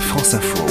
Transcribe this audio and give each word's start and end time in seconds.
France 0.00 0.34
Info. 0.34 0.66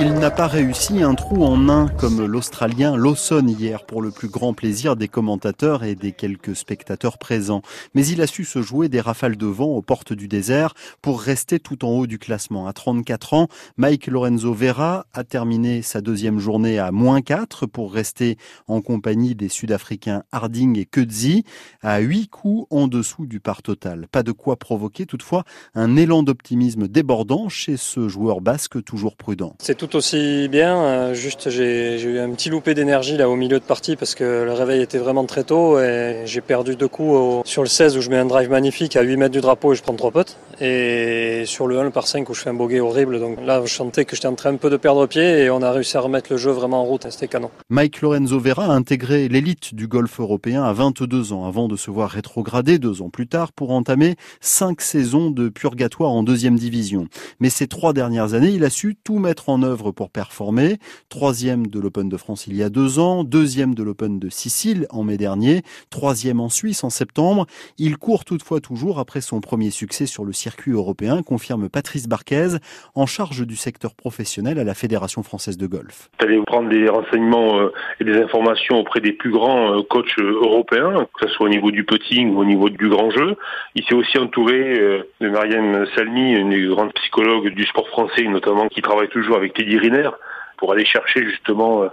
Il 0.00 0.14
n'a 0.14 0.30
pas 0.30 0.46
réussi 0.46 1.02
un 1.02 1.14
trou 1.14 1.44
en 1.44 1.68
un 1.68 1.88
comme 1.88 2.24
l'Australien 2.24 2.96
Lawson 2.96 3.46
hier 3.46 3.84
pour 3.86 4.02
le 4.02 4.10
plus 4.10 4.28
grand 4.28 4.52
plaisir 4.52 4.94
des 4.94 5.08
commentateurs 5.08 5.84
et 5.84 5.94
des 5.94 6.12
quelques 6.12 6.54
spectateurs 6.54 7.18
présents. 7.18 7.62
Mais 7.94 8.06
il 8.06 8.20
a 8.20 8.26
su 8.26 8.44
se 8.44 8.62
jouer 8.62 8.88
des 8.88 9.00
rafales 9.00 9.36
de 9.36 9.46
vent 9.46 9.66
aux 9.66 9.82
portes 9.82 10.12
du 10.12 10.28
désert 10.28 10.74
pour 11.02 11.20
rester 11.20 11.58
tout 11.58 11.84
en 11.84 11.88
haut 11.88 12.06
du 12.06 12.18
classement. 12.18 12.66
À 12.66 12.72
34 12.72 13.34
ans, 13.34 13.48
Mike 13.78 14.06
Lorenzo 14.06 14.52
Vera 14.52 15.06
a 15.12 15.24
terminé 15.24 15.82
sa 15.82 16.00
deuxième 16.00 16.38
journée 16.38 16.78
à 16.78 16.92
moins 16.92 17.22
4 17.22 17.66
pour 17.66 17.92
rester 17.92 18.36
en 18.68 18.80
compagnie 18.80 19.34
des 19.34 19.48
Sud-Africains 19.48 20.22
Harding 20.30 20.78
et 20.78 20.84
Kudzi 20.84 21.44
à 21.82 21.98
8 21.98 22.28
coups 22.28 22.66
en 22.70 22.86
dessous 22.86 23.26
du 23.26 23.40
par 23.40 23.62
total. 23.62 24.06
Pas 24.12 24.22
de 24.22 24.32
quoi 24.32 24.56
provoquer 24.56 25.06
toutefois 25.06 25.44
un 25.74 25.96
élan 25.96 26.22
d'optimisme 26.22 26.86
débordant 26.86 27.48
chez 27.48 27.76
ce 27.76 28.08
joueur 28.08 28.40
basque 28.40 28.73
toujours 28.78 29.16
prudent. 29.16 29.54
C'est 29.60 29.76
tout 29.76 29.96
aussi 29.96 30.48
bien, 30.48 30.76
euh, 30.76 31.14
juste 31.14 31.50
j'ai 31.50 32.00
eu 32.00 32.18
un 32.18 32.30
petit 32.30 32.50
loupé 32.50 32.74
d'énergie 32.74 33.16
là 33.16 33.28
au 33.28 33.36
milieu 33.36 33.58
de 33.58 33.64
partie 33.64 33.96
parce 33.96 34.14
que 34.14 34.44
le 34.44 34.52
réveil 34.52 34.82
était 34.82 34.98
vraiment 34.98 35.24
très 35.24 35.44
tôt 35.44 35.78
et 35.78 36.22
j'ai 36.24 36.40
perdu 36.40 36.76
deux 36.76 36.88
coups 36.88 37.46
sur 37.48 37.62
le 37.62 37.68
16 37.68 37.96
où 37.96 38.00
je 38.00 38.10
mets 38.10 38.18
un 38.18 38.26
drive 38.26 38.50
magnifique 38.50 38.96
à 38.96 39.02
8 39.02 39.16
mètres 39.16 39.32
du 39.32 39.40
drapeau 39.40 39.72
et 39.72 39.76
je 39.76 39.82
prends 39.82 39.94
trois 39.94 40.10
potes 40.10 40.36
et 40.60 41.42
sur 41.46 41.66
le 41.66 41.78
1 41.78 41.90
par 41.90 42.06
5 42.06 42.28
où 42.28 42.34
je 42.34 42.40
fais 42.40 42.50
un 42.50 42.54
bogey 42.54 42.80
horrible 42.80 43.18
donc 43.18 43.38
là 43.44 43.62
je 43.64 43.72
sentais 43.72 44.04
que 44.04 44.16
j'étais 44.16 44.28
en 44.28 44.34
train 44.34 44.52
un 44.52 44.56
peu 44.56 44.70
de 44.70 44.76
perdre 44.76 45.06
pied 45.06 45.44
et 45.44 45.50
on 45.50 45.62
a 45.62 45.72
réussi 45.72 45.96
à 45.96 46.00
remettre 46.00 46.30
le 46.30 46.36
jeu 46.36 46.50
vraiment 46.50 46.82
en 46.82 46.84
route, 46.84 47.06
c'était 47.10 47.28
canon. 47.28 47.50
Mike 47.70 48.00
Lorenzo 48.02 48.38
Vera 48.38 48.66
a 48.66 48.70
intégré 48.70 49.28
l'élite 49.28 49.74
du 49.74 49.88
golf 49.88 50.20
européen 50.20 50.62
à 50.64 50.72
22 50.72 51.32
ans 51.32 51.46
avant 51.46 51.68
de 51.68 51.76
se 51.76 51.90
voir 51.90 52.10
rétrogradé 52.10 52.78
deux 52.78 53.02
ans 53.02 53.10
plus 53.10 53.26
tard 53.26 53.52
pour 53.52 53.70
entamer 53.70 54.16
cinq 54.40 54.80
saisons 54.80 55.30
de 55.30 55.48
purgatoire 55.48 56.10
en 56.10 56.22
deuxième 56.22 56.56
division. 56.56 57.06
Mais 57.40 57.50
ces 57.50 57.66
trois 57.66 57.92
dernières 57.92 58.34
années, 58.34 58.50
il 58.50 58.63
a 58.64 58.70
su 58.70 58.96
tout 58.96 59.18
mettre 59.18 59.48
en 59.48 59.62
œuvre 59.62 59.92
pour 59.92 60.10
performer. 60.10 60.78
Troisième 61.08 61.66
de 61.66 61.78
l'Open 61.78 62.08
de 62.08 62.16
France 62.16 62.46
il 62.46 62.56
y 62.56 62.62
a 62.62 62.70
deux 62.70 62.98
ans, 62.98 63.24
deuxième 63.24 63.74
de 63.74 63.82
l'Open 63.82 64.18
de 64.18 64.28
Sicile 64.28 64.86
en 64.90 65.02
mai 65.04 65.16
dernier, 65.16 65.62
troisième 65.90 66.40
en 66.40 66.48
Suisse 66.48 66.84
en 66.84 66.90
septembre. 66.90 67.46
Il 67.78 67.98
court 67.98 68.24
toutefois 68.24 68.60
toujours 68.60 68.98
après 68.98 69.20
son 69.20 69.40
premier 69.40 69.70
succès 69.70 70.06
sur 70.06 70.24
le 70.24 70.32
circuit 70.32 70.72
européen, 70.72 71.22
confirme 71.22 71.68
Patrice 71.68 72.08
Barquez, 72.08 72.56
en 72.94 73.06
charge 73.06 73.46
du 73.46 73.56
secteur 73.56 73.94
professionnel 73.94 74.58
à 74.58 74.64
la 74.64 74.74
Fédération 74.74 75.22
française 75.22 75.58
de 75.58 75.66
golf. 75.66 76.08
Allez 76.18 76.40
prendre 76.46 76.68
des 76.68 76.88
renseignements 76.88 77.58
euh, 77.58 77.72
et 78.00 78.04
des 78.04 78.16
informations 78.16 78.78
auprès 78.78 79.00
des 79.00 79.12
plus 79.12 79.30
grands 79.30 79.78
euh, 79.78 79.82
coachs 79.82 80.18
euh, 80.18 80.40
européens, 80.42 81.06
que 81.18 81.28
ce 81.28 81.34
soit 81.34 81.46
au 81.46 81.50
niveau 81.50 81.70
du 81.70 81.84
putting 81.84 82.34
ou 82.34 82.40
au 82.40 82.44
niveau 82.44 82.68
du 82.68 82.88
grand 82.88 83.10
jeu. 83.10 83.36
Il 83.74 83.84
s'est 83.84 83.94
aussi 83.94 84.18
entouré 84.18 84.78
de 85.20 85.28
Marianne 85.28 85.86
Salmi, 85.94 86.32
une 86.32 86.68
grande 86.68 86.92
psychologue 86.94 87.48
du 87.48 87.64
sport 87.64 87.88
français, 87.88 88.22
notamment 88.24 88.53
qui 88.68 88.82
travaille 88.82 89.08
toujours 89.08 89.36
avec 89.36 89.54
Teddy 89.54 89.78
Riner 89.78 90.10
pour 90.56 90.72
aller 90.72 90.84
chercher 90.84 91.24
justement 91.24 91.84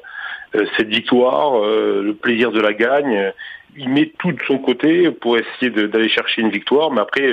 cette 0.78 0.88
victoire, 0.88 1.60
le 1.62 2.14
plaisir 2.14 2.52
de 2.52 2.60
la 2.60 2.74
gagne. 2.74 3.32
Il 3.78 3.90
met 3.90 4.12
tout 4.20 4.32
de 4.32 4.42
son 4.48 4.58
côté 4.58 5.10
pour 5.12 5.38
essayer 5.38 5.72
d'aller 5.72 6.10
chercher 6.10 6.42
une 6.42 6.50
victoire, 6.50 6.92
mais 6.92 7.02
après, 7.02 7.26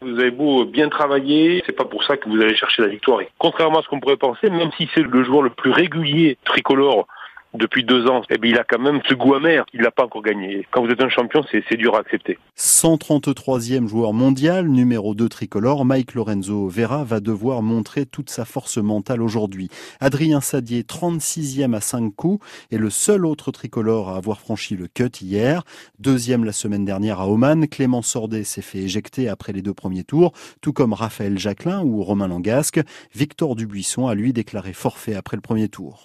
vous 0.00 0.18
avez 0.18 0.30
beau 0.30 0.64
bien 0.64 0.88
travailler, 0.88 1.62
c'est 1.64 1.76
pas 1.76 1.84
pour 1.84 2.02
ça 2.04 2.16
que 2.16 2.28
vous 2.28 2.40
allez 2.40 2.56
chercher 2.56 2.82
la 2.82 2.88
victoire. 2.88 3.20
Contrairement 3.38 3.78
à 3.78 3.82
ce 3.82 3.88
qu'on 3.88 4.00
pourrait 4.00 4.16
penser, 4.16 4.50
même 4.50 4.70
si 4.76 4.88
c'est 4.94 5.02
le 5.02 5.24
joueur 5.24 5.42
le 5.42 5.50
plus 5.50 5.70
régulier 5.70 6.36
tricolore 6.44 7.06
depuis 7.54 7.84
deux 7.84 8.06
ans, 8.06 8.22
eh 8.30 8.38
bien, 8.38 8.52
il 8.52 8.58
a 8.58 8.64
quand 8.64 8.78
même 8.78 9.00
ce 9.08 9.14
goût 9.14 9.34
amer. 9.34 9.64
Il 9.74 9.82
l'a 9.82 9.90
pas 9.90 10.04
encore 10.04 10.22
gagné. 10.22 10.66
Quand 10.70 10.84
vous 10.84 10.90
êtes 10.90 11.02
un 11.02 11.08
champion, 11.08 11.42
c'est 11.50 11.76
dur 11.76 11.94
à 11.94 12.00
accepter. 12.00 12.38
133e 12.58 13.86
joueur 13.86 14.12
mondial, 14.12 14.68
numéro 14.68 15.14
2 15.14 15.28
tricolore, 15.28 15.84
Mike 15.84 16.14
Lorenzo 16.14 16.68
Vera 16.68 17.04
va 17.04 17.20
devoir 17.20 17.62
montrer 17.62 18.06
toute 18.06 18.30
sa 18.30 18.44
force 18.44 18.78
mentale 18.78 19.22
aujourd'hui. 19.22 19.68
Adrien 20.00 20.40
Sadier, 20.40 20.82
36e 20.82 21.74
à 21.74 21.80
5 21.80 22.14
coups, 22.14 22.44
est 22.70 22.78
le 22.78 22.90
seul 22.90 23.26
autre 23.26 23.50
tricolore 23.52 24.10
à 24.10 24.16
avoir 24.16 24.40
franchi 24.40 24.76
le 24.76 24.88
cut 24.88 25.10
hier. 25.20 25.62
Deuxième 25.98 26.44
la 26.44 26.52
semaine 26.52 26.84
dernière 26.84 27.20
à 27.20 27.28
Oman, 27.28 27.68
Clément 27.68 28.02
Sordet 28.02 28.44
s'est 28.44 28.62
fait 28.62 28.78
éjecter 28.78 29.28
après 29.28 29.52
les 29.52 29.62
deux 29.62 29.74
premiers 29.74 30.04
tours, 30.04 30.32
tout 30.60 30.72
comme 30.72 30.92
Raphaël 30.92 31.38
Jacquelin 31.38 31.82
ou 31.82 32.02
Romain 32.02 32.28
Langasque. 32.28 32.80
Victor 33.14 33.56
Dubuisson 33.56 34.06
a 34.06 34.14
lui 34.14 34.32
déclaré 34.32 34.72
forfait 34.72 35.14
après 35.14 35.36
le 35.36 35.42
premier 35.42 35.68
tour. 35.68 36.00